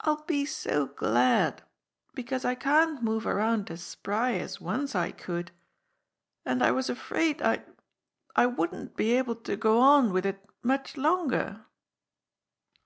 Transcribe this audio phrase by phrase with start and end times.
[0.00, 1.62] "I'll be so glad,
[2.14, 5.50] because I can't move around as spry as once I could.
[6.46, 7.66] And I was afraid I'd
[8.34, 11.66] I wouldn't be able to go on with it much longer."